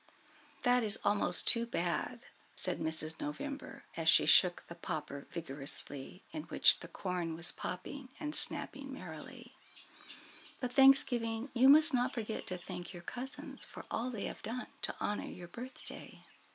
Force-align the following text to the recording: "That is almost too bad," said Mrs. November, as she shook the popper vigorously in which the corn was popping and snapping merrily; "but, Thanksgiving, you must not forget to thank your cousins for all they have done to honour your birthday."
"That 0.63 0.81
is 0.81 0.97
almost 1.05 1.47
too 1.47 1.67
bad," 1.67 2.21
said 2.55 2.79
Mrs. 2.79 3.21
November, 3.21 3.83
as 3.95 4.09
she 4.09 4.25
shook 4.25 4.65
the 4.65 4.73
popper 4.73 5.27
vigorously 5.29 6.23
in 6.31 6.45
which 6.45 6.79
the 6.79 6.87
corn 6.87 7.35
was 7.35 7.51
popping 7.51 8.09
and 8.19 8.33
snapping 8.33 8.91
merrily; 8.91 9.53
"but, 10.59 10.73
Thanksgiving, 10.73 11.51
you 11.53 11.69
must 11.69 11.93
not 11.93 12.15
forget 12.15 12.47
to 12.47 12.57
thank 12.57 12.93
your 12.93 13.03
cousins 13.03 13.63
for 13.63 13.85
all 13.91 14.09
they 14.09 14.25
have 14.25 14.41
done 14.41 14.65
to 14.81 14.95
honour 14.99 15.27
your 15.29 15.47
birthday." 15.47 16.25